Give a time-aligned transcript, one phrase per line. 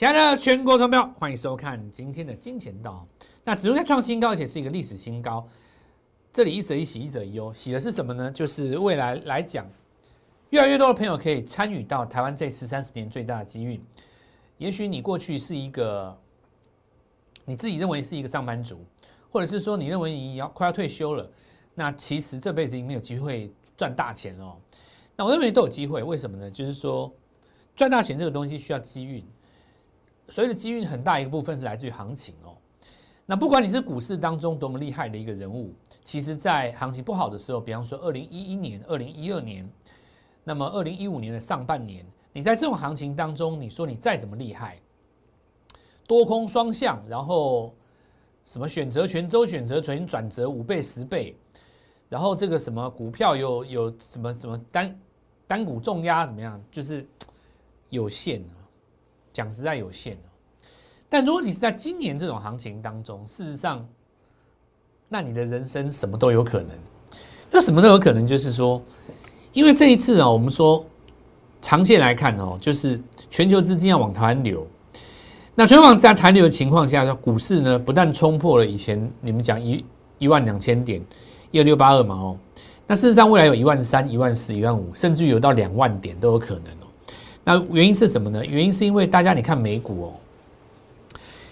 [0.00, 3.06] 亲爱的全国同胞，欢迎收看今天的金钱道。
[3.44, 5.46] 那指数在创新高，而且是一个历史新高。
[6.32, 7.52] 这里一则一喜，一则一忧。
[7.52, 8.30] 喜的是什么呢？
[8.30, 9.66] 就是未来来讲，
[10.48, 13.78] 越来越多的朋友可以参与到台湾这次三十年最大的机遇。
[14.56, 16.18] 也许你过去是一个
[17.44, 18.82] 你自己认为是一个上班族，
[19.30, 21.30] 或者是说你认为你要快要退休了，
[21.74, 24.56] 那其实这辈子已经没有机会赚大钱哦。
[25.14, 26.50] 那我认为都有机会，为什么呢？
[26.50, 27.12] 就是说
[27.76, 29.22] 赚大钱这个东西需要机遇。
[30.30, 32.56] 所谓的机遇很大一个部分是来自于行情哦。
[33.26, 35.72] 那不管你是股市当中多么厉害的一个人物，
[36.02, 39.70] 其实，在行情不好的时候，比方说二零一一年、二零一二年，
[40.42, 44.80] 那么二零一五年的上半年，你在这种行情当中，你说你再怎么厉害，
[46.06, 47.74] 多空双向，然后
[48.44, 51.36] 什么选择权、周选择权转折五倍、十倍，
[52.08, 55.00] 然后这个什么股票有有什么什么单
[55.46, 57.06] 单股重压怎么样，就是
[57.90, 58.59] 有限啊。
[59.32, 60.16] 讲实在有限
[61.08, 63.84] 但如果你是在今年这种行情当中，事实上，
[65.08, 66.70] 那你的人生什么都有可能。
[67.50, 68.80] 那什么都有可能，就是说，
[69.52, 70.84] 因为这一次啊，我们说
[71.60, 74.64] 长线来看哦，就是全球资金要往台湾流。
[75.56, 79.84] 那全网在台流的情况下，股市呢不但冲破了以前你们讲一
[80.18, 81.02] 一万两千点
[81.50, 82.38] 一二六八二嘛哦，
[82.86, 86.79] 那事实上未来有一万三、一万四、一万五，甚至有到两万点都有可能。
[87.50, 88.44] 那原因是什么呢？
[88.46, 90.12] 原因是因为大家你看美股哦，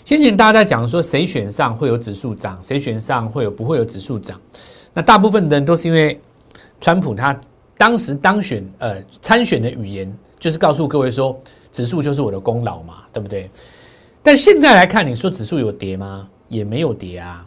[0.04, 4.40] 先前大家在讲说谁选上会有指数涨，谁选上会有不会有指数涨。
[4.94, 6.20] 那大部分的人都是因为
[6.80, 7.36] 川普他
[7.76, 11.36] 当时当选呃参选的语言就是告诉各位说
[11.72, 13.50] 指数就是我的功劳嘛，对不对？
[14.22, 16.28] 但现在来看，你说指数有跌吗？
[16.46, 17.44] 也没有跌啊，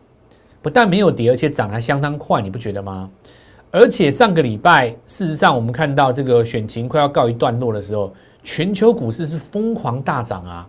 [0.62, 3.10] 不但没有跌，而且涨得相当快，你不觉得吗？
[3.72, 8.14] 而且上个礼拜，事实上我们看到这个选情快要告一段落的时候。
[8.44, 10.68] 全球股市是疯狂大涨啊！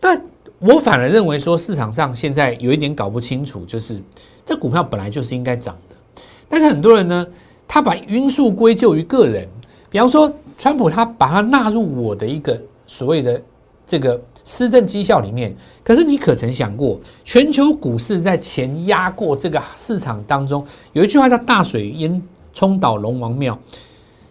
[0.00, 0.20] 但
[0.58, 4.02] 我反而认为说，市场上现在有一点搞不清楚，就是
[4.44, 7.26] 这股票本来就是应该涨的，但是很多人呢，
[7.66, 9.46] 他把因素归咎于个人，
[9.90, 13.40] 比方说川普，他把它纳入我的一个所谓的
[13.86, 15.54] 这个施政绩效里面。
[15.84, 22.20] 可是你可曾想过，全球股市在前压过这个市场当中，有一句话叫“大水淹
[22.52, 23.56] 冲倒龙王庙”，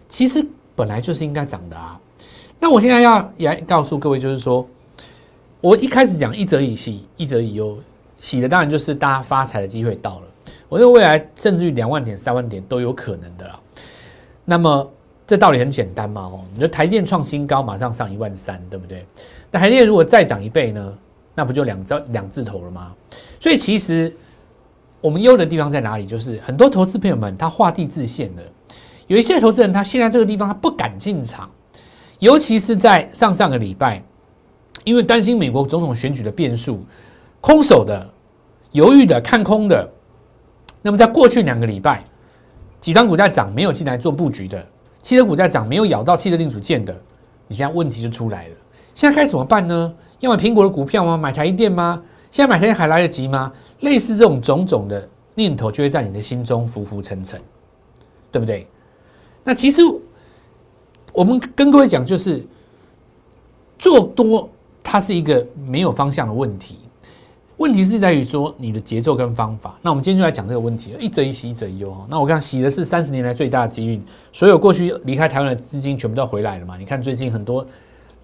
[0.08, 0.44] 其实
[0.74, 1.98] 本来就是应该涨的啊。
[2.60, 4.66] 那我现在要也告诉各位，就是说，
[5.60, 7.78] 我一开始讲一则以喜，一则以忧，
[8.18, 10.22] 喜的当然就是大家发财的机会到了。
[10.68, 13.58] 我认为未来甚至于两万点、三万点都有可能的啦。
[14.44, 14.90] 那么
[15.26, 19.06] 这道理很简单嘛，哦，你说台电创新高，马上上一万三，对不对？
[19.50, 20.98] 那台电如果再涨一倍呢，
[21.34, 22.92] 那不就两字两字头了吗？
[23.38, 24.14] 所以其实
[25.00, 26.04] 我们忧的地方在哪里？
[26.04, 28.42] 就是很多投资朋友们他画地自限的，
[29.06, 31.48] 有一些投资人他现在这个地方他不敢进场。
[32.18, 34.02] 尤其是在上上个礼拜，
[34.82, 36.84] 因为担心美国总统选举的变数，
[37.40, 38.04] 空手的、
[38.72, 39.88] 犹豫的、看空的，
[40.82, 42.04] 那么在过去两个礼拜，
[42.80, 44.58] 几张股在涨，没有进来做布局的；
[45.00, 46.92] 汽车股在涨，没有咬到汽车零组件的，
[47.46, 48.54] 你现在问题就出来了。
[48.94, 49.94] 现在该怎么办呢？
[50.18, 51.16] 要买苹果的股票吗？
[51.16, 52.02] 买台电吗？
[52.32, 53.52] 现在买台电还来得及吗？
[53.80, 57.40] 类似这种种种的念头，就会在你的心中浮浮沉沉，
[58.32, 58.66] 对不对？
[59.44, 59.82] 那其实。
[61.12, 62.44] 我们跟各位讲，就是
[63.78, 64.48] 做多，
[64.82, 66.78] 它是一个没有方向的问题。
[67.56, 69.76] 问题是在于说你的节奏跟方法。
[69.82, 74.00] 那我们今天就来讲这个问题一则一喜，一则一忧那我看喜的是三十年来最大的机遇，
[74.32, 76.76] 所有过去离开台湾的资金全部都回来了嘛？
[76.76, 77.66] 你看最近很多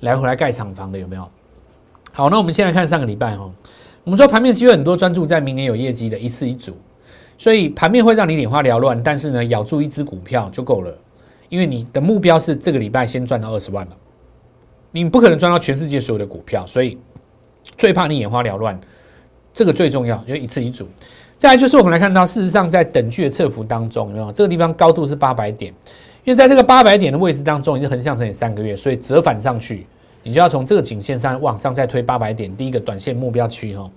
[0.01, 1.29] 来回来盖厂房的有没有？
[2.13, 3.51] 好，那我们先来看上个礼拜哈，
[4.05, 6.73] 我们说盘面机会很多，专注在明年有业绩的一次一组，
[7.37, 10.97] 所以盘面会让你眼花缭乱，但是呢，咬住一只股票就够了。
[11.55, 13.93] 因为你的目标是这个礼拜先赚到二十万嘛，
[14.91, 16.99] 你不可能赚到全世界所有的股票，所以
[17.79, 18.77] 最怕你眼花缭乱，
[19.53, 20.85] 这个最重要，就一次一组。
[21.39, 25.73] 再来就是我们来看到，事实上在等距的测幅当中，有没有这个地方高度是八百点？
[26.25, 29.87] 因为在这个八百点的位置当中，已经横向整理三个月，所以折返上去，
[30.25, 33.89] 你就要从这个颈线上往上再推八百点，第一个短线目标区哈。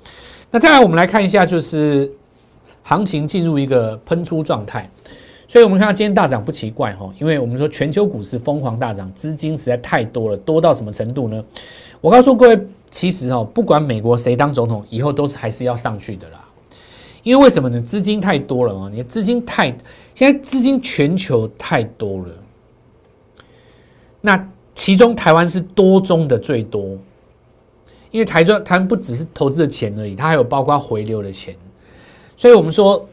[0.52, 2.08] 那再来我们来看一下，就是
[2.84, 4.88] 行情进入一个喷出状态。
[5.50, 11.42] 所以，我们看到今天大涨不奇怪哈，因为我们说全球股市疯狂大涨，资金实在太多了，多到什么程度呢？
[12.02, 16.46] 我告诉各位，其实哦，不管美国谁当总统，以后都是还是要上去的啦。
[17.24, 17.80] 因为为什么呢？
[17.80, 19.68] 资金太多了哦，你的资金太，
[20.14, 22.34] 现在资金全球太多了。
[24.20, 26.98] 那其中台湾是多中的最多，
[28.12, 31.56] 因为台中台湾不只是投资的钱而已，它还有包括回流的钱，
[32.36, 33.08] 所以我们说。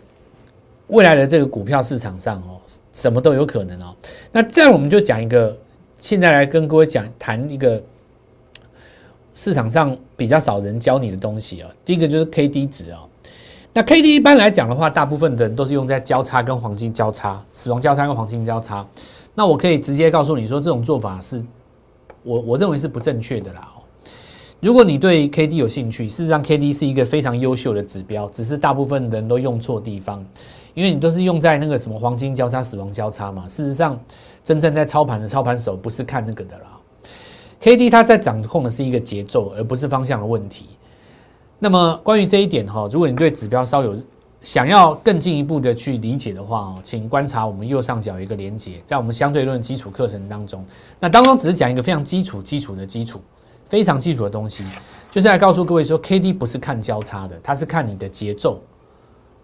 [0.88, 2.60] 未来的这个股票市场上哦，
[2.92, 3.94] 什么都有可能哦。
[4.30, 5.56] 那这样我们就讲一个，
[5.96, 7.82] 现在来跟各位讲谈一个，
[9.34, 11.70] 市场上比较少人教你的东西啊。
[11.84, 13.08] 第一个就是 K D 值哦。
[13.72, 18.86] 那 K D 一般来讲的话，大部分的人都是用在交叉跟黄金交叉、死亡交叉跟黄金交叉。
[19.34, 21.44] 那我可以直接告诉你说，这种做法是
[22.22, 23.68] 我我认为是不正确的啦。
[24.60, 30.24] 如果你对 K D 有兴趣，事实上 K D 是一个非常优秀的指标，只是大部分人都用错地方，
[30.74, 33.46] 因为你都是用在那个什么黄金交叉、死亡交叉嘛。
[33.48, 33.98] 事实上，
[34.42, 36.64] 真正在操盘的操盘手不是看那个的啦。
[37.60, 40.66] K D 它在掌控的是一个节奏，而不是方向的问题。
[41.58, 43.96] 那么关于这一点哈，如果你对指标稍有
[44.40, 50.64] 想要更进一步的去理解的话哦，请观察我们右上角一个连接，在我们相对论基础课程当中，
[51.00, 53.20] 那当中只是讲一个非常基础、基础的基础。
[53.66, 54.62] 非常基础的东西，
[55.10, 58.60] 就是来告诉各位说，K D 不是看交叉的，它是看你的节奏，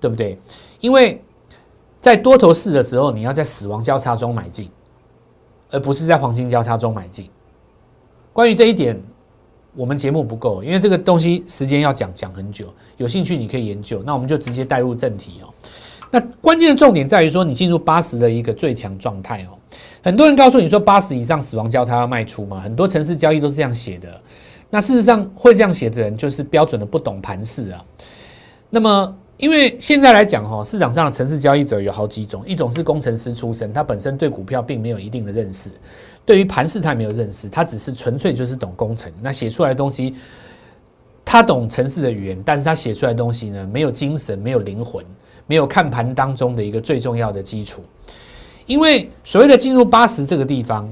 [0.00, 0.38] 对不对？
[0.80, 1.22] 因为
[2.00, 4.70] 在多头市的时候，你要在死亡交叉中买进，
[5.70, 7.28] 而不是在黄金交叉中买进。
[8.32, 8.98] 关于这一点，
[9.74, 12.72] 我们节目不够，因为这个东西时间要讲讲很久。
[12.96, 14.02] 有兴趣你可以研究。
[14.06, 15.52] 那我们就直接带入正题哦。
[16.10, 19.58] 那关键的重点在于说，你进入八十的一个最强状态哦。
[20.02, 22.58] 很多人告诉你说八十以上死亡交叉要卖出嘛？
[22.60, 24.08] 很多城市交易都是这样写的。
[24.70, 27.84] 那事实上会这样写的人就是标准的不懂盘势啊。
[28.70, 35.70] 那么因为现在来讲哈，市场上的城市交易者有好几种，一种是工程师出身，他本身对股票并没有一定的认识，
[36.26, 39.10] 对于盘市他也没有认识，他只是纯粹就是懂工程。
[39.22, 40.14] 那写出来的东西，
[41.24, 45.02] 他懂城市的语言，但是他写出来的东西呢，没有精神，没有灵魂，
[45.46, 47.82] 没有看盘当中的一个最重要的基础。
[48.66, 50.86] 因为所谓的进入八十这个地方，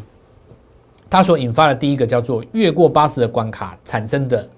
[1.10, 4.48] 它所引发的第一个叫做越过八十的关卡产生的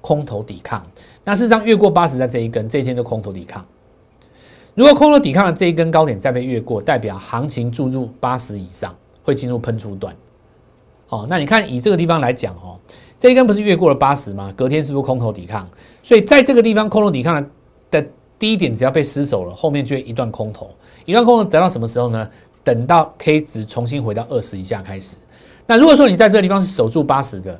[0.00, 0.84] 空头抵抗。
[1.24, 3.64] 那事实上，越过八十在这一根这一天的空头抵抗。
[4.74, 10.14] 如果空头抵抗的这一根高点再被越过，代表行情注入八十以上，会进入喷出段。
[11.08, 12.78] 哦，那你看以这个地方来讲哦，
[13.18, 14.52] 这一根不是越过了八十吗？
[14.56, 15.68] 隔天是不是空头抵抗？
[16.02, 17.44] 所以在这个地方空头抵抗
[17.90, 18.06] 的
[18.38, 20.70] 低点只要被失守了，后面就会一段空头。
[21.04, 22.28] 一段空头等到什么时候呢？
[22.62, 25.16] 等到 K 值重新回到二十以下开始，
[25.66, 27.58] 那如果说你在这个地方是守住八十的，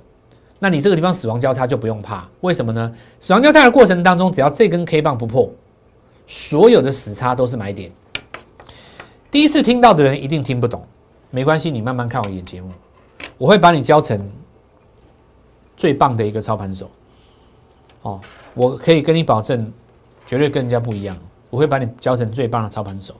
[0.62, 2.92] 那你这个地方死亡交叉就不用怕，为什么呢？
[3.18, 5.50] 死亡交叉的过程当中，只要这根 K 棒不破，
[6.26, 7.90] 所有的死叉都是买点。
[9.30, 10.84] 第一次听到的人一定听不懂，
[11.30, 12.70] 没关系，你慢慢看我演节目，
[13.38, 14.30] 我会把你教成
[15.76, 16.90] 最棒的一个操盘手。
[18.02, 18.20] 哦，
[18.54, 19.72] 我可以跟你保证，
[20.26, 21.16] 绝对跟人家不一样，
[21.48, 23.14] 我会把你教成最棒的操盘手。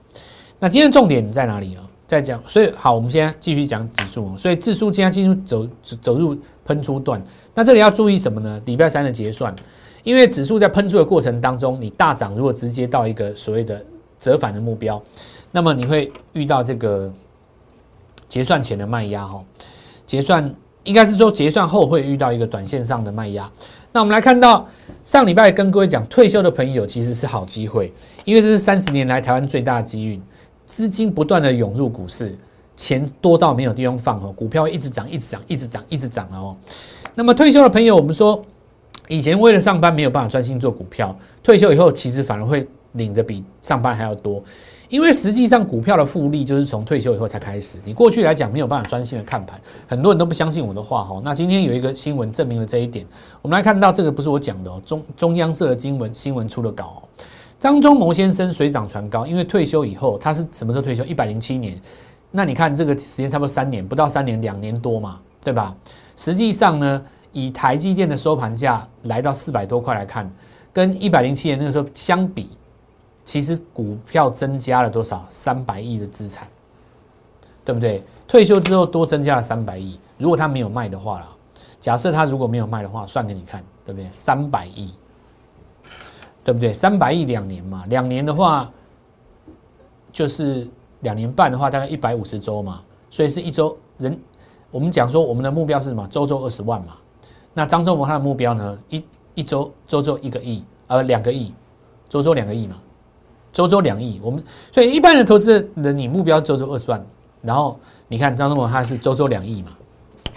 [0.59, 1.81] 那今天重点在哪里呢？
[2.05, 4.37] 在讲，所以好，我们现在继续讲指数。
[4.37, 5.67] 所以指数今天进入走
[6.01, 7.23] 走入喷出段，
[7.53, 8.61] 那这里要注意什么呢？
[8.65, 9.55] 礼拜三的结算，
[10.03, 13.83] 因为指数在喷出的过程当中，你大涨如果直接到一个所谓的
[14.19, 15.01] 折返的目标，
[15.51, 17.11] 那么你会遇到这个
[18.29, 19.43] 结算前的卖压哈。
[20.05, 20.53] 结算
[20.83, 23.49] 应该是说结算后会遇到一个短线上的卖压。
[23.91, 24.67] 那我们来看到
[25.03, 27.91] 上礼拜跟各位讲，退休的朋友其实是好机会，
[28.23, 30.21] 因为这是三十年来台湾最大的机遇。
[30.65, 32.33] 资金不断的涌入股市，
[32.81, 36.57] 钱多到没有地方放哦，股票一直涨，一直涨，一直涨，一直涨了哦。
[37.13, 38.43] 那么退休的朋友，我们说
[39.07, 44.43] 以前为了上班没有办法专心做股票，退休以后其实反而会领的比上班还要多，
[44.89, 47.77] 因为实际上股票的复利就是从退休以后才开始。
[47.85, 51.21] 你过去来讲没有办法专心的看盘，很多人都不相信我的话哈。
[51.23, 53.05] 那今天有一个新闻证明了这一点，
[53.43, 57.03] 我们来看到这个不是我讲的哦，中中央社的新闻新闻出了稿。
[57.59, 61.05] 张忠谋先生水涨船高，因为退休以后，他是什么时候退休？
[61.05, 61.79] 一百零七年，
[62.31, 65.75] 那你看这个时间差不多三年，不到三年，两年多嘛，对吧？
[66.15, 70.31] 实际上呢，以台积电的收盘价来到四百多块来看，
[70.71, 72.49] 跟一百零七年那个时候相比，
[73.25, 75.25] 其实股票增加了多少？
[75.29, 76.47] 三百亿的资产，
[77.65, 78.03] 对不对？
[78.27, 81.27] 退休之后多增加了三百亿，如果他没有卖的话了，
[81.79, 84.09] 假设他如果没有卖的话，算给你看，对不对？
[84.11, 84.93] 三百亿。
[86.43, 86.73] 对不对？
[86.73, 88.67] 三百亿两年嘛，两年的话
[90.11, 90.67] 就是
[91.01, 94.17] 两年半的话，大概一百五十周嘛，所以是一周人。
[94.71, 96.07] 我们讲说我们的目标是什么？
[96.09, 96.93] 周周二十万嘛。
[97.53, 98.79] 那张忠谋他的目标呢？
[98.89, 99.03] 一
[99.35, 101.53] 一周周周一个亿，呃，两个亿，
[102.07, 102.75] 周周两个亿嘛，
[103.51, 104.19] 周周两亿。
[104.23, 107.05] 我们所以一般的投资人，你目标周周二十万，
[107.41, 109.71] 然后你看张忠谋他是周周两亿嘛，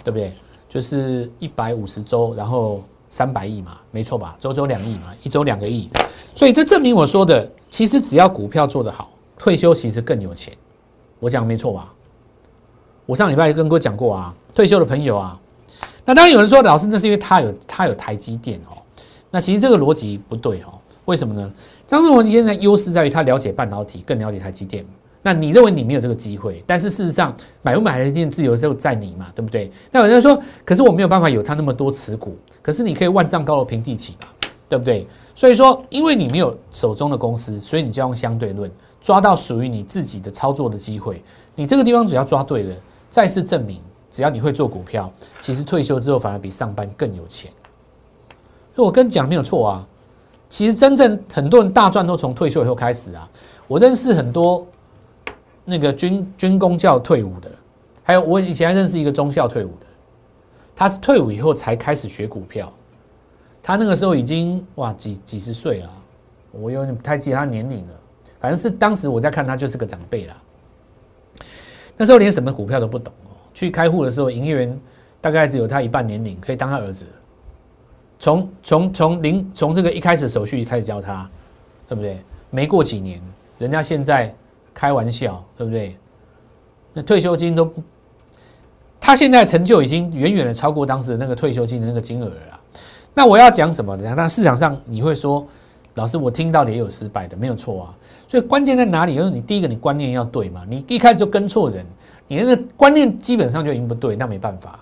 [0.03, 0.33] 对不对？
[0.67, 2.81] 就是一百五十周，然后。
[3.07, 4.35] 三百亿嘛，没错吧？
[4.41, 5.89] 周周两亿嘛，一周两个亿，
[6.35, 9.09] 所以这证明我说的，其实只要股票做得好，
[9.45, 10.51] 退休其实更有钱。
[11.19, 11.93] 我讲没错吧？
[13.05, 15.39] 我上礼拜跟哥讲过啊，退休的朋友啊，
[16.03, 18.81] 那当然有人说老师那是因为他有他有台积电哦，
[19.29, 20.73] 那其实这个逻辑不对哦。
[21.05, 21.53] 为什么呢？
[21.85, 24.83] 张志文现在优势在于他了解半导体，更了解台积电。
[25.21, 29.71] 那你认为你没有这个机会，但是事实上买不买台积电自由就在你嘛，对不对？
[29.91, 34.27] 那有人说，可是我没有办法有他那么多持股，可是你可以万丈高楼平地起嘛，
[34.67, 35.05] 对不对？
[35.35, 38.71] 所以说，因为你没有手中的公司，所以你就用相对论
[39.05, 41.23] 抓到属于你自己的操作的机会。
[41.53, 42.75] 你这个地方只要抓对了，
[43.07, 47.51] 再次证明，只要你会做股票，其实退休之后反而比上班更有钱。
[48.75, 49.87] 我跟你讲没有错啊，
[50.49, 53.29] 其实真正很多人大赚都从退休以后开始啊。
[53.67, 54.65] 我认识很多。
[55.67, 57.49] 那个军军工教退伍的，
[58.03, 59.87] 还有我以前还认识一个中校退伍的，
[60.75, 62.71] 他是退伍以后才开始学股票，
[63.63, 65.89] 他那个时候已经哇几几十岁了，
[66.51, 67.93] 我有点不太记得他年龄了，
[68.45, 70.35] 反正是当时我在看他就是个长辈啦。
[71.97, 74.79] 那时候连什么股票都不懂哦，去开户的时候，营业员
[75.19, 77.07] 大概只有他一半年龄，可以当他儿子。
[78.19, 81.27] 从从从零从这个一开始手续开始教他，
[81.87, 82.19] 对不对？
[82.51, 83.19] 没过几年，
[83.57, 84.31] 人家现在。
[84.77, 85.97] 开玩笑，对不对？
[86.91, 87.81] 那退休金都不，
[88.99, 92.59] 他现在成就已经远远的超过当时的那个退休金的那个金额了。
[93.13, 93.95] 那我要讲什么？
[93.95, 95.47] 那市场上你会说，
[95.95, 97.95] 老师，我听到的也有失败的，没有错啊。
[98.27, 99.15] 所以关键在哪里？
[99.15, 100.63] 就是你第一个，你观念要对嘛。
[100.69, 101.85] 你一开始就跟错人，
[102.27, 104.79] 你那个观念基本上就已经不对，那没办法。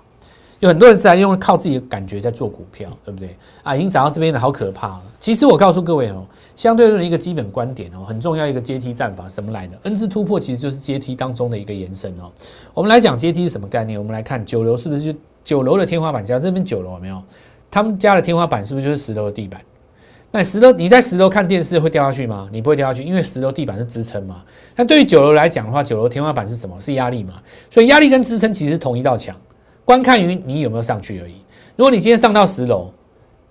[0.60, 3.36] 有很多人是在用靠自己的感觉在做股票，对不对？
[3.63, 4.98] 啊，已经涨到这边了，好可怕。
[5.20, 12.32] 其实我告诉各位哦，相对论一个基本观点哦，很重要一个阶梯战法，什么来的？N 字突破其实就是阶梯当中的一个延伸哦。
[12.74, 14.00] 我们来讲阶梯是什么概念？
[14.00, 16.25] 我们来看九楼是不是就九楼的天花板？
[16.25, 17.22] 假设这边九楼有没有？
[17.70, 19.60] 他们家的天花板是不是就是十楼的地板？
[20.36, 22.50] 那十楼你在十楼看电视会掉下去吗？
[22.52, 24.44] 你不会掉下去，因为十楼地板是支撑嘛。
[24.75, 26.75] 那对于九楼来讲的话，九楼天花板是什么？
[26.82, 27.36] 是压力嘛？
[27.70, 29.40] 所以压力跟支撑其实同一道墙。
[29.86, 31.36] 观看于你有没有上去而已。
[31.75, 32.92] 如果你今天上到十楼，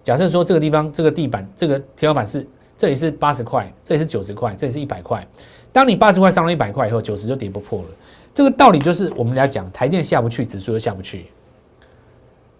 [0.03, 2.45] 假设说这个地方这个地板这个天花板是
[2.77, 5.25] 这里是八十块，这里是九十块，这里是一百块。
[5.71, 7.89] 当你八十块上了一百块以后，九十就跌不破了。
[8.35, 11.27] 这个道理就是我们来讲，台电下不去，指数就下不去。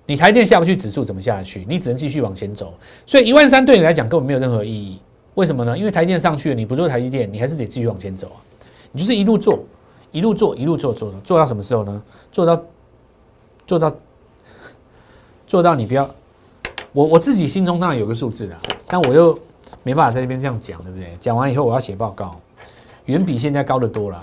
[0.07, 1.65] 你台电下不去，指数怎么下得去？
[1.69, 2.75] 你只能继续往前走。
[3.07, 5.01] 所以一万三对你来讲根本没有任何意义。
[5.35, 5.79] 为什么呢？
[5.79, 8.39] 因为台电上去了，你不做台积电，你还是得继续往前走啊。
[8.91, 9.65] 你就是一路做，
[10.11, 12.03] 一路做，一路做，做做到什么时候呢？
[12.31, 12.63] 做到。
[13.65, 13.95] 做到
[15.47, 16.11] 做到，你不要
[16.93, 19.39] 我我自己心中当然有个数字啦，但我又
[19.85, 21.17] 没办法在这边这样讲，对不对？
[21.21, 22.39] 讲完以后我要写报告，
[23.07, 24.23] 远比现在高的多了。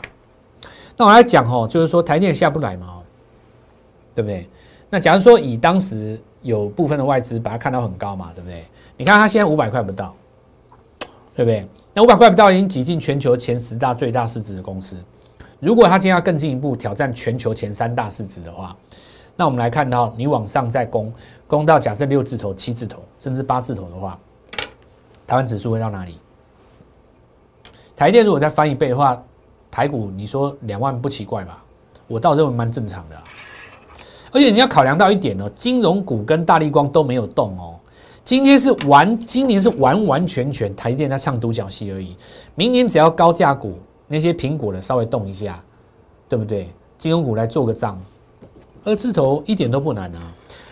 [0.97, 2.99] 那我来讲哦，就是说台电下不来嘛，
[4.13, 4.47] 对不对？
[4.89, 8.65] 那假如说以当时有部分的外资把它看到很高嘛，对不对？
[8.97, 10.15] 你看它现在五百块不到，
[11.35, 11.67] 对不对？
[11.93, 14.95] 那五百块不到已经挤进全球前十大最大市值的公司。
[15.59, 18.75] 如果它今天要更进一步挑战全球前三大市值的话，
[19.35, 21.13] 那我们来看到，你往上再攻，
[21.47, 24.17] 攻到假设六字头、七字头，甚至八字头的话，
[25.27, 26.17] 台湾指数会到哪里？
[27.95, 29.21] 台电如果再翻一倍的话，
[29.69, 31.63] 台股你说两万不奇怪吧？
[32.07, 33.15] 我倒认为蛮正常的。
[34.31, 37.79] 而且你要考量到一点哦，金融股跟大力光都没有动哦。
[38.23, 42.15] 今天是完，今年是完完全全台电在唱独角戏而已。
[42.53, 45.59] 明年只要高价股那些苹果的稍微动一下，
[46.27, 46.69] 对不对？
[46.97, 47.99] 金融股来做个账。
[48.83, 50.19] 二字头一点都不难啊，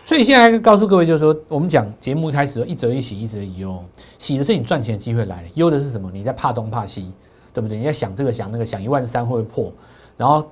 [0.05, 3.83] 所以现在告诉各位，就是说，我们讲节目一开始一折一喜，一折一忧，
[4.17, 6.09] 喜的是你赚钱的机会来了，忧的是什么？
[6.13, 7.11] 你在怕东怕西，
[7.53, 7.77] 对不对？
[7.77, 9.73] 你在想这个想那个，想一万三会不会破？
[10.15, 10.45] 然后，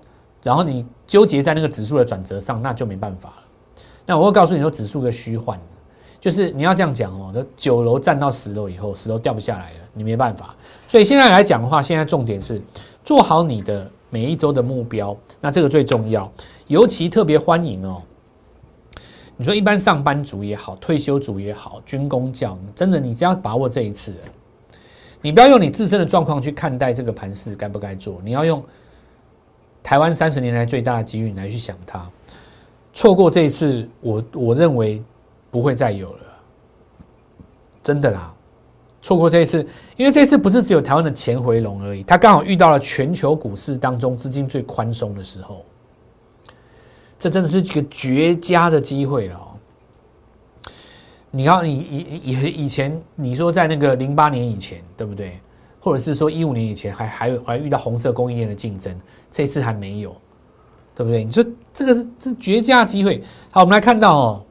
[0.45, 3.35] 然后你纠结在那个指数的转折上，那就没办法了。
[4.05, 5.59] 那我会告诉你说，指数个虚幻，
[6.19, 10.55] 就是你要这样讲哦，九楼站到十楼以后，十楼掉不下来了，你没办法。
[10.87, 12.61] 所以现在来讲的话，现在重点是
[13.03, 16.31] 做好你的每一周的目标，那这个最重要。
[16.67, 18.01] 尤其特别欢迎哦！
[19.37, 24.13] 你说一般上班族也好，退休族也好，军工教，真的，你只要把握这一次，
[25.21, 28.63] 你不要用你自身的状况去看待这个盘势该不该做，你要用
[29.85, 32.03] 台湾三十年来最大的机遇你来去想它。
[32.91, 34.99] 错过这一次，我我认为
[35.51, 36.23] 不会再有了，
[37.83, 38.33] 真的啦！
[38.99, 39.63] 错过这一次，
[39.95, 45.63] 因为这次不是只有台湾的钱回笼而已，它刚好遇到了全球股市当中资金最宽松的时候。
[47.19, 49.39] 这真的是一个绝佳的机会了！
[51.29, 55.39] 你要以以以以前你说在那个零八年以前，对不对？
[55.85, 58.99] 或者是说一五年以前，还还还遇到红色供应链的竞争，
[59.29, 60.09] 这次还没有，
[60.95, 61.23] 对不对？
[61.23, 63.21] 你说这个是这绝佳机会。
[63.51, 64.45] 好，我们来看到哦，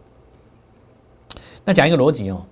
[1.65, 2.47] 那讲一个逻辑哦。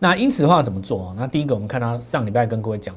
[0.00, 1.14] 那因此的话怎么做？
[1.16, 2.92] 那第一个，我们看到上礼拜跟各位讲，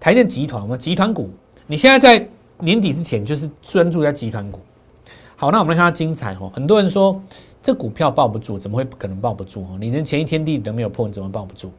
[0.00, 1.28] 台电集团，我们集团股，
[1.66, 2.26] 你现在在
[2.60, 4.58] 年底之前就是专注在集团股。
[5.36, 6.50] 好，那我们来看它精彩哦。
[6.54, 7.20] 很多人说
[7.62, 9.66] 这股票抱不住，怎么会可能抱不住？
[9.78, 11.70] 你连前一天地都没有破，你怎么抱不住？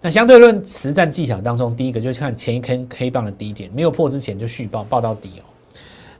[0.00, 5.42] 那相对论实战技巧当中，第一个就是看前一根 K 棒的低点没有破之前就续报报到底哦。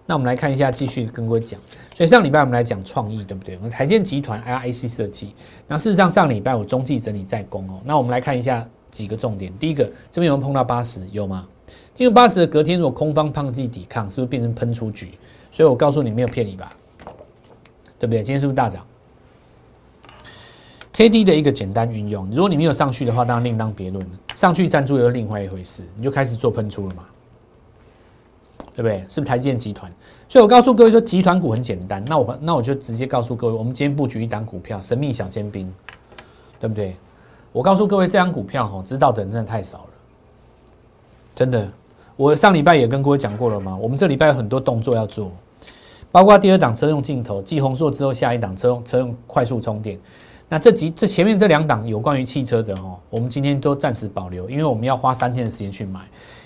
[0.04, 1.60] 那我们来看一下，继续跟各位讲。
[1.94, 3.56] 所以上礼拜我们来讲创意，对不对？
[3.56, 5.34] 我们台电集团 IC 设计。
[5.66, 7.80] 那事实上上礼拜我中继整理在攻哦。
[7.84, 9.52] 那我们来看一下几个重点。
[9.58, 11.06] 第一个，这边有没有碰到八十？
[11.12, 11.46] 有吗？
[11.98, 15.18] 因为八十的隔天如果空方胖地抵抗，是不是变成喷出局？
[15.52, 16.72] 所以我告诉你，没有骗你吧？
[17.98, 18.22] 对不对？
[18.22, 18.86] 今天是不是大涨
[20.98, 24.10] ？K D 的一个简单运用，如果你没有上去的话，当然另当别论了。
[24.34, 27.04] 上去站住又是另外一回事，你就开始做喷出了嘛？
[28.74, 28.98] 对不对？
[29.08, 29.92] 是不是台积电集团？
[30.28, 32.04] 所以我告诉各位说，集团股很简单。
[32.04, 35.72] 那我那我就直接告诉各位，我们今天布局一档股票，神秘小尖兵，
[36.58, 36.96] 对不对？
[37.52, 39.90] 我告诉各位，这张股票哦，知道的人真的太少了，
[41.36, 41.70] 真的。
[42.16, 45.30] 我上礼拜也跟各位讲过了嘛，我们这礼拜有很多动作要做，
[46.10, 49.96] 包括第二档车用镜头，继红硕之后下一档车用车用快速充电。
[50.48, 56.00] 那这几这前面这两档有关于汽车的哦，我们今天都暂时保留，因为我们要花三天的时间去买。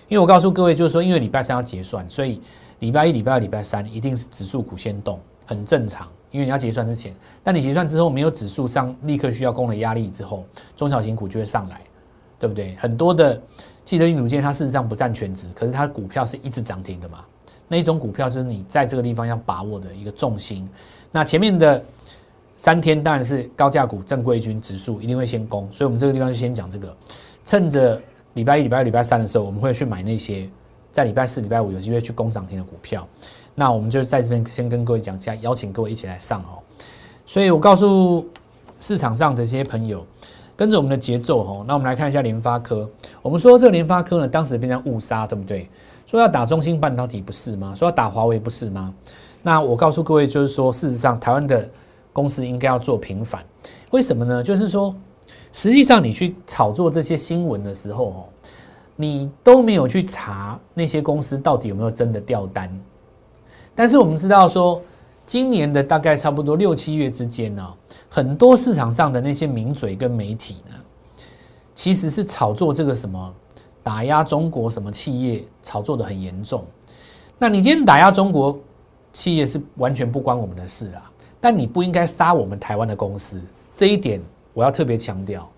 [0.08, 2.40] 因为我告诉各位，就是说，因为礼拜三要结算，所以
[2.80, 6.06] 礼拜一、礼拜二、礼拜三一定是指数股先动，很正常。
[6.30, 10.44] 因为你要结算之前，但你结算之后没有指数上立刻需要攻的压力之后，
[10.76, 11.80] 中小型股就会上来，
[12.38, 12.74] 对不对？
[12.76, 13.40] 很多的
[13.84, 17.20] 汽车零组件它事实上不占全值，可是它股票是一直涨停的嘛。
[17.68, 20.68] 那一种股票就是你在这个地方要把握的一个重心。
[21.10, 21.82] 那前面的
[22.62, 26.96] 三天当然是高价股正规军指数一定会先攻，所以我们这个地方就先讲这个，
[27.44, 28.00] 趁着。
[28.34, 30.48] 礼拜一、礼拜二、礼拜三的时候，我们会去买那些
[30.90, 33.06] 在礼拜四、礼拜五有机会去攻涨停的股票。
[33.54, 36.56] 那我们就在这边先跟各位讲一下，邀请各位一起来上哦。
[37.26, 38.26] 所以我告诉
[38.80, 40.06] 市场上的这些朋友，
[40.56, 41.64] 跟着我们的节奏哦。
[41.68, 42.88] 那我们来看一下联发科。
[43.20, 45.68] 我们说这个联发科呢，当时变成误杀，对不对？
[46.06, 47.74] 说要打中芯半导体不是吗？
[47.76, 48.94] 说要打华为不是吗？
[49.42, 51.68] 那我告诉各位，就是说事实上，台湾的
[52.12, 53.44] 公司应该要做平反。
[53.90, 54.42] 为什么呢？
[54.42, 54.94] 就是说。
[55.54, 58.24] 实际上，你去炒作这些新闻的时候，哦，
[58.96, 62.74] 你都没有去查那些公司到底有没有真的掉单。
[63.74, 64.80] 但是我们知道说，
[65.26, 67.74] 今年的大概差不多六七月之间呢，
[68.08, 70.74] 很多市场上的那些名嘴跟媒体呢，
[71.74, 73.34] 其实是炒作这个什么
[73.82, 76.64] 打压中国什么企业，炒作的很严重。
[77.38, 78.58] 那你今天打压中国
[79.12, 81.11] 企业是完全不关我们的事啊，
[81.42, 83.38] 但你不应该杀我们台湾的公司，
[83.74, 84.18] 这一点。
[84.54, 85.50] 我要特别强调，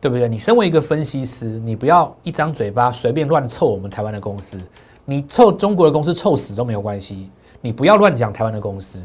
[0.00, 0.28] 对不对？
[0.28, 4.58] 你身为一个分析师，你不要一张嘴巴随便乱臭我们台湾的公司，
[5.04, 9.00] 你臭中国的公司臭死都没有关系，你不要乱讲台湾的公司。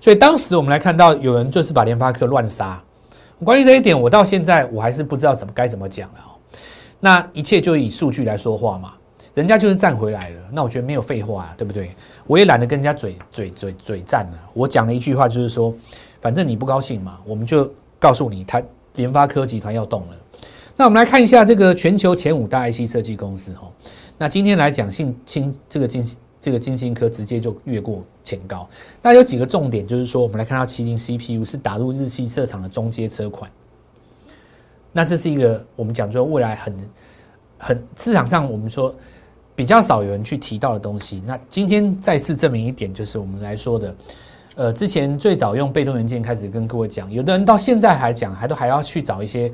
[0.00, 2.82] 所以当时我们来看到有人就是把联发科乱杀，
[3.44, 6.20] 关于这一点，我到现在我还是不知道怎么该怎么讲了。
[6.98, 8.94] 那一切就以数据来说话嘛，
[9.34, 11.94] 人家就是站回来了，那我觉得没有废话啊，对不对？
[12.26, 15.74] 我也懒得跟人家嘴嘴嘴嘴战了，我讲了一句话就是说，
[16.20, 17.70] 反正你不高兴嘛，我们就。
[18.00, 18.62] 告诉你，他
[18.94, 20.16] 联发科集团要动了。
[20.74, 23.70] 那我们来看一下这个全球前五大 IC 设计公司哈。
[24.16, 26.02] 那今天来讲，信清这个金
[26.40, 28.66] 这个金星科直接就越过前高。
[29.02, 33.50] 那有几个重点，就是说，我们来看到麒麟 CPU 是打入日系市场的中阶车款。
[34.92, 36.74] 那这是一个我们讲说未来很
[37.58, 38.94] 很市场上我们说
[39.60, 41.22] 比较少有人去提到的东西。
[41.26, 43.94] 那今天再次证明一点，就是我们来说的。
[44.54, 49.52] 呃，之前最早用被动元件开始跟各位讲，有的人到现在还讲，还都还要去找一些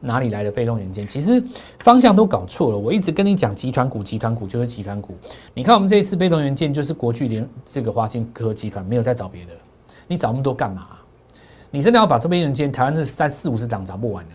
[0.00, 1.42] 哪里来的被动元件，其实
[1.78, 2.76] 方向都搞错了。
[2.76, 5.16] 我一直跟你讲，集团股，集团股就是集团股。
[5.54, 9.52] 你看我们这一次被动元件就是国巨联这个华新科集团，没有再找别的。
[10.06, 10.88] 你找那么多干嘛？
[11.70, 14.32] 你真的要把特别元件，台湾这三四五十档找不完的，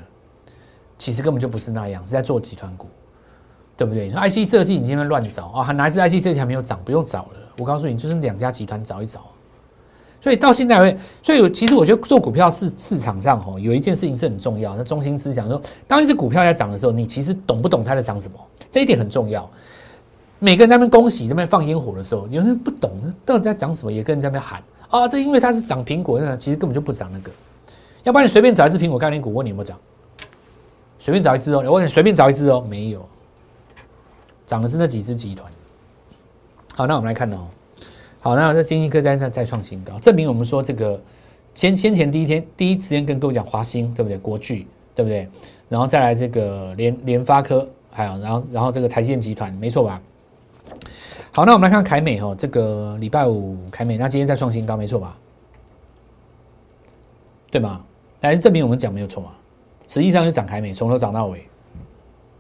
[0.98, 2.88] 其实根本就不是那样，是在做集团股，
[3.76, 7.40] 对不对你说？IC 设计你今天乱找啊，哪一次 IC 设计还没有涨，不用找了。
[7.58, 9.22] 我告诉你，就是两家集团找一找。
[10.22, 18.38] 所以到现在会，所以其实我觉得做股票市市场上吼有一件事情是很重要，那中心思想说，当一只股票在涨的时候，你其实懂不懂它在涨什么？
[18.72, 19.50] 这一点很重要。
[20.40, 22.92] 每个人在那边恭喜，在那边放烟火的时候，有人不懂
[23.26, 27.32] 到底在涨什么，也跟人在那边喊啊，这因为它是涨苹果，那其实根本就不涨那个。
[28.04, 29.78] 要不然你随便找一只苹果概念股，问你有没有涨？
[31.00, 33.06] 随便找一只哦，我问你随便找一只哦，没有，
[34.46, 35.52] 涨的是那几只集团。
[36.76, 37.48] 好，那我们来看哦。
[38.20, 41.02] 好，那在经济科在再再创新高，证明我们说这个
[41.54, 44.18] 先先前第一天第一时间跟各位讲华兴，对不对？
[44.18, 45.28] 国巨，对不对？
[45.68, 50.02] 然后再来这个联联发科，还有然后然后这个台积集团，没错吧？
[51.34, 55.18] 好，那我们来看凯美哈，这个礼拜五凯美，那今天再创新高，没错吧？
[57.52, 57.84] 对吗？
[58.22, 59.32] 来证明我们讲没有错嘛？
[59.88, 61.46] 实际上就涨凯美，从头涨到尾，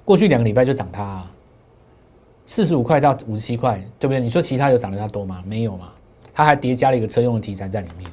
[0.05, 1.23] 过去两个礼拜就涨它。
[2.45, 4.19] 四十五块到五十七块，对不对？
[4.19, 5.41] 你说其他有涨得它多吗？
[5.45, 5.87] 没有嘛，
[6.33, 8.09] 它还叠加了一个车用的题材在里面。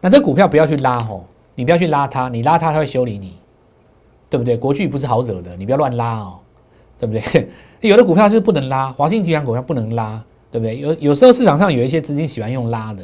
[0.00, 3.34] 那这股票不要去拉吼，你不要去拉它，你拉它它会修理你，
[4.28, 4.56] 对不对？
[4.56, 6.38] 国巨不是好惹的，你不要乱拉哦，
[6.98, 7.48] 对不对？
[7.88, 10.78] 有的股票是不能拉，华信集团股票不能拉，对不对？
[10.78, 13.02] 有有时候市场上有一些资金喜欢用拉的，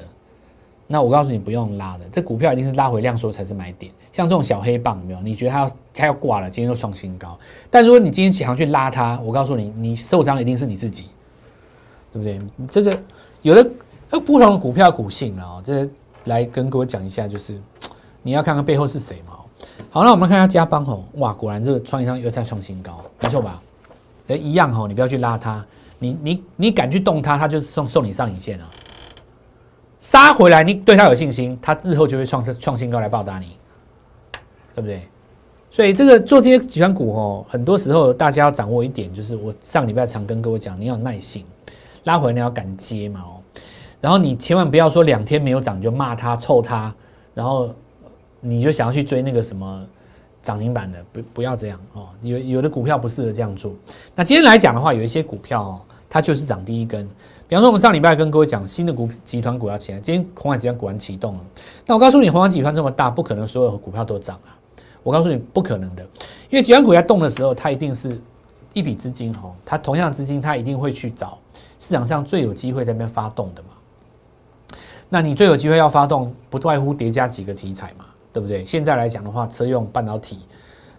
[0.93, 3.93] 那我告诉你不用拉的，这股票一定是拉回量缩才是买点。
[4.13, 5.21] 像这种小黑棒没有？
[5.21, 7.39] 你觉得它要它要挂了，今天又创新高，
[7.71, 11.07] 但如果你今天起航去拉它，我告诉你，你受伤一定是你自己，
[12.13, 12.41] 对不对？
[12.69, 13.01] 这个
[13.43, 13.71] 有的
[14.27, 15.89] 不同的股票股性哦，这
[16.25, 17.57] 来跟各位讲一下，就是
[18.21, 19.37] 你要看看背后是谁嘛。
[19.91, 23.63] 好，那我们看一下加邦哦，哇，果然这个创业商又在创新高，没错吧？
[24.27, 25.65] 一样哈，你不要去拉它，
[26.01, 28.69] 你你你敢去动它，它就是送送你上影线啊。
[30.01, 33.57] 杀回来，你对它有信心，它日后就会创创新高来报答你，
[34.75, 35.03] 对不对？
[35.71, 41.45] 所以这个做这些集团股哦，很多时候大家要掌握一点，就是我上礼拜常跟各位讲，你要耐心，
[42.05, 43.39] 拉回来你要敢接嘛哦。
[44.01, 46.93] 然后你千万不要说两天没有涨就骂它臭它，
[47.35, 47.69] 然后
[48.41, 49.87] 你就想要去追那个什么。
[50.43, 53.75] 涨停板的不不要这样哦，有有的股票不适合这样做。
[54.15, 57.07] 那今天来讲的话，有一些股票哦，它就是涨第一根。
[57.51, 61.41] 比方说，我们上礼拜跟各位讲新的股集团股要起来，今天红海集团果然启动了。
[61.85, 64.55] 那我告诉你，红海集团这么大，不可能所有股票都涨啊。
[65.03, 66.03] 我告诉你，不可能的，
[66.49, 68.17] 因为集团股在动的时候，它一定是
[68.73, 71.37] 一笔资金哈，它同样资金，它一定会去找
[71.81, 74.79] 市场上最有机会在那边发动的嘛。
[75.09, 78.05] 那你最有机会要发动，不外乎叠加几个题材嘛。
[78.33, 78.65] 对不对？
[78.65, 80.39] 现在来讲的话，车用半导体，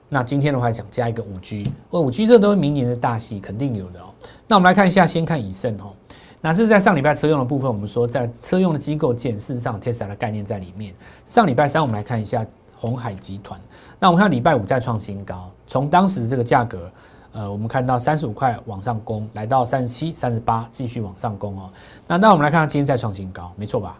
[0.09, 4.07] 那今天的话讲加一个五 G，哦，五 G 这都是明年的大戏，肯定有的哦。
[4.47, 5.93] 那我们来看一下，先看以盛哦，
[6.43, 10.93] 那这是在上礼拜车用的部分，我们说在车用的机构件，事实上 Tesla 的概念在里面。
[11.27, 12.43] 上礼拜三我们来看一下
[12.75, 13.61] 红海集团，
[13.99, 16.91] 那我们看礼拜五再创新高，从当时的这个价格，
[17.31, 21.69] 呃，我们看到三十五块往上攻，来到三十七、三十八，继续往上攻哦。
[22.07, 23.99] 那那我们来看看今天再创新高，没错吧？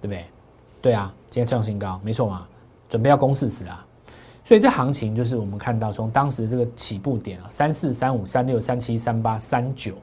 [0.00, 0.24] 对不对？
[0.80, 2.46] 对啊，今天创新高，没错嘛，
[2.88, 3.86] 准备要攻四十啊，
[4.42, 9.94] 所以这行情就是我们看到从当时这个起步点啊，三四三五三六三七三八三九，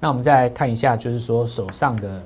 [0.00, 2.22] 那我们再看一下，就是说手上的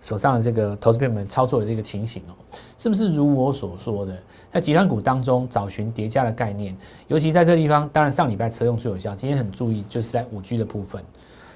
[0.00, 2.34] 手上的这个投资朋友们操作的这个情形哦，
[2.76, 4.16] 是不是如我所说的，
[4.50, 11.02] 在集团股当中找寻叠加的概念，尤其在这个地方，当然上礼拜车用最有效，今天很注意就是在五 G 的部分。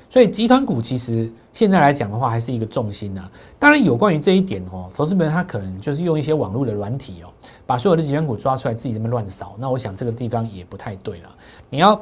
[0.08, 3.28] 所以集团股其实现在来讲的话，还是一个重心呐。
[3.58, 7.28] 当然，有关于这一点哦，投资人他可能就是用一些网络的软体哦，
[7.66, 9.56] 把所有的集团股抓出来，自己这么乱扫。
[9.58, 11.28] 那我想这个地方也不太对了。
[11.68, 12.00] 你要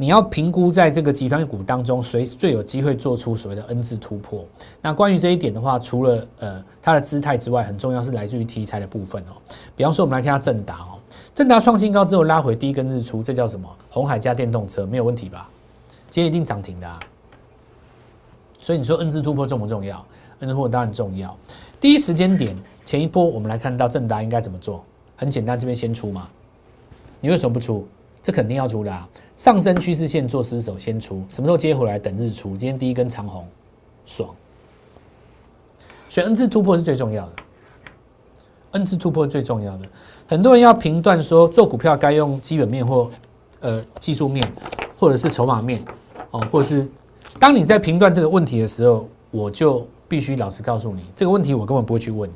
[0.00, 4.44] 你要评估在这个集团股当中，谁最有机会做出所谓的 N 字突破。
[4.80, 9.34] 那关于这一点的话，除了呃它的姿态之外，很重要是来自于题材的部分哦。
[9.74, 11.02] 比方说，我们来看下正达哦，
[11.34, 13.68] 正达创新高之后拉回第一根日出，这叫什么？
[13.90, 15.50] 红海加电动车没有问题吧？
[16.08, 16.86] 今天一定涨停的。
[16.86, 17.00] 啊。
[18.60, 19.96] 所以你说 N 字突破重不重要
[20.38, 21.36] ？N 字突破当然重要。
[21.80, 24.84] 第一时间点前一波，我们来看到正达应该怎么做？
[25.16, 26.28] 很简单，这边先出嘛。
[27.20, 27.84] 你为什么不出？
[28.22, 29.08] 这肯定要出的啊！
[29.38, 32.56] 上升趋势线做失手先出，什么时候接回来等日出？
[32.56, 33.46] 今天第一根长红，
[34.04, 34.28] 爽。
[36.08, 37.32] 所以 N 次突破是最重要的
[38.72, 39.86] ，N 次突破最重要的。
[40.26, 43.08] 很多人要评断说做股票该用基本面或
[43.60, 44.52] 呃技术面，
[44.98, 45.82] 或者是筹码面
[46.32, 46.86] 哦，或者是。
[47.38, 52.28] 当你在评断这个问题的时候，我就必须老实告诉你，这个问题我根本不会去问。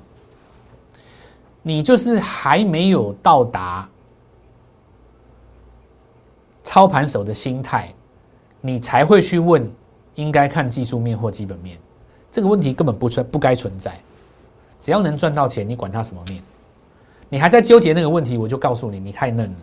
[1.62, 3.88] 你就是还没有到达
[6.64, 7.92] 操盘手的心态，
[8.60, 9.68] 你才会去问
[10.14, 11.78] 应该看技术面或基本面。
[12.30, 13.98] 这个问题根本不存不该存在。
[14.78, 16.42] 只要能赚到钱，你管它什么面？
[17.28, 19.56] 你还在纠结那个问题，我就告诉你，你太嫩了。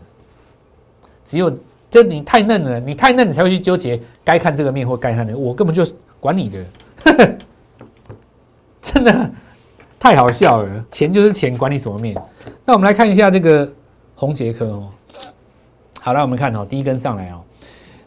[1.23, 1.51] 只有。
[1.91, 5.39] 这你太嫩了，你太嫩，你才会去纠结该看这个面或该看那个。
[5.39, 5.83] 我根本就
[6.19, 6.63] 管你的，
[8.79, 9.31] 真的
[9.99, 10.85] 太好笑了。
[10.91, 12.15] 钱就是钱，管你什么面。
[12.63, 13.67] 那我们来看一下这个
[14.13, 14.87] 红杰科哦。
[15.99, 17.41] 好了，我们看哦，第一根上来哦。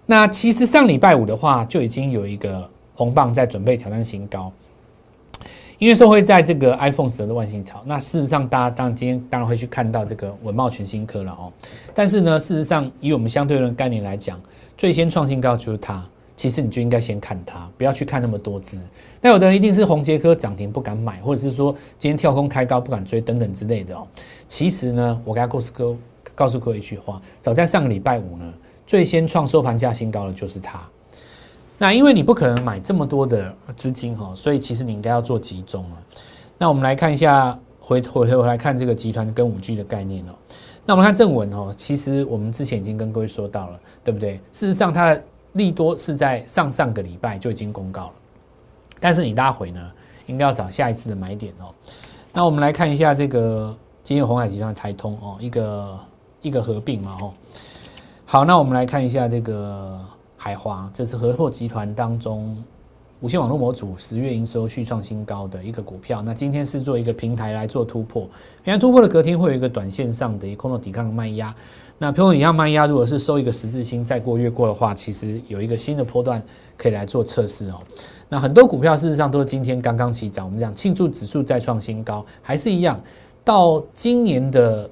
[0.06, 4.52] 那其实上礼拜五的话，就已经有一个红棒在准备挑战新高。
[5.78, 11.52] 因为说会在这个 iPhone 十的万星潮，那事实上大家当然今天当然会去看到这个文茂全新科了哦。
[11.92, 14.40] 但是呢，事实上以我们相对论概念来讲，
[14.78, 16.04] 最先创新高就是它。
[16.34, 18.80] 其实你就应该先看它，不要去看那么多只。
[19.20, 24.06] 那有的人一定是红杰科涨停不敢买，或者是说今天跳空开高不敢追等等之类的哦。
[24.48, 25.96] 其实呢，我跟告诉各
[26.34, 28.52] 告诉各位一句话：早在上个礼拜五呢，
[28.86, 30.80] 最先创收盘价新高的就是它。
[31.78, 35.96] 那因为你不可能买这么多的资金哈，所以其实你应该要做集中了。
[36.56, 40.32] 那我们来看一下，回回回来看这个集团跟五 G 的概念哦。
[40.86, 44.36] 那我们看正文哦，其实我们之前已经跟各位说到了，对不对？
[44.52, 48.12] 事实上它的利多是在上上个礼拜就已经公告了，
[49.00, 49.80] 但是你拉回呢，
[50.26, 51.74] 应该要找下一次的买点哦。
[52.32, 55.98] 那我们来看一下这个今天红海集团台通哦，一个
[56.42, 57.32] 一个合并嘛哦。
[58.26, 59.98] 好，那我们来看一下这个
[60.36, 62.62] 海华，这是合拓集团当中
[63.20, 66.20] 无线网络模组十月营收续创新高的一个股票。
[66.20, 68.28] 那今天是做一个平台来做突破，
[68.64, 71.54] 平台突破的隔天会有一个短线上的一空头抵抗的卖压。
[71.98, 76.42] 那空头抵抗卖压如果是收一个十字星再过越过的话，其实有一个新的波段
[76.76, 77.80] 可以来做测试哦。
[78.28, 83.00] 那很多股票事实上都是今天刚刚起涨，我们讲庆祝指数再创新高，还是一样，
[83.44, 84.90] 到今年的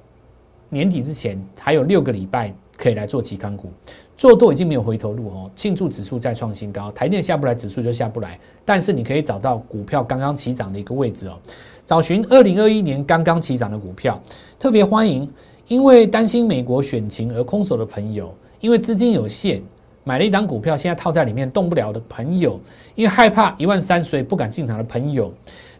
[0.71, 2.51] 年底之前还有六个礼拜。
[2.77, 3.69] 可以来做期刊股，
[4.17, 5.51] 做多已经没有回头路哦。
[5.55, 8.39] 庆祝指数再创新高，台电下不来，指数就下不来。
[8.65, 11.37] 但是你可以找到股票刚刚起涨的一个位置哦，
[11.85, 14.19] 找寻二零二一年刚刚起涨的股票，
[14.57, 15.31] 特别欢迎。
[15.67, 19.61] 因为担心美国选情而空手的朋友，因为资金有限，
[20.03, 22.59] 买了一档股票，现在套在里面动不了的朋友，
[22.95, 25.31] 因为害怕一万三，所以不敢进场的朋友。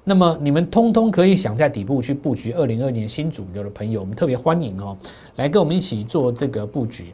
[0.04, 4.98] 那么你们通通可以想在底部去布局二零二年新主流的朋友，我们特别欢迎哦，
[5.36, 7.14] 来跟我们一起做这个布局。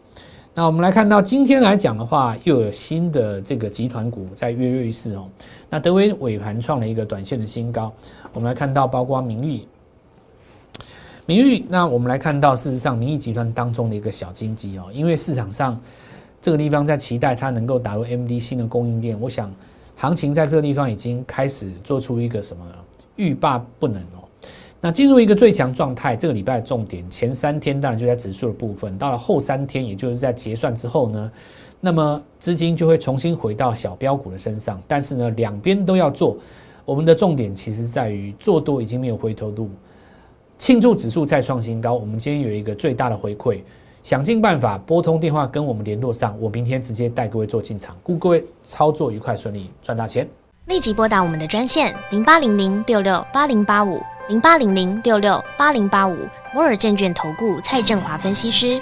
[0.53, 5.27] 那我们来看到今天来讲的话，又有新的这个集团股在跃跃欲试哦。
[5.69, 7.91] 那德威尾盘创了一个短线的新高，
[8.31, 9.67] 我们来看到包括明誉、
[11.25, 11.65] 名誉。
[11.67, 15.77] 那我们来看到事实上名誉集团当中的一个小金鸡哦，因为市场上
[16.41, 19.53] 这个地方在期待它能够打入 MD 新的供应链，我想。
[19.97, 22.63] 行情在这个地方已经开始做出一个什么？
[23.15, 24.23] 欲罢不能哦。
[24.79, 31.31] 那进入一个最强状态，这个礼拜的重点前三天当然就在指数的部分，到了后三天，也就是在结算之后呢，
[31.81, 34.79] 那么资金就会重新回到小标股的身上。
[34.87, 36.37] 但是呢，两边都要做。
[36.85, 39.67] 我们的重点其实在于做多已经没有回头路，
[40.59, 41.95] 庆祝指数再创新高。
[41.95, 43.61] 我们今天有一个最大的回馈。
[44.07, 50.25] 想尽办法拨通电话跟我们联络上，我明天直接带各位做进场，祝各位操作愉快顺利，赚大钱。
[50.67, 56.15] 立即拨打我们的专线零八零零六六八零八五零八零零六六八零八五
[56.53, 58.81] 摩尔证券投顾蔡振华分析师。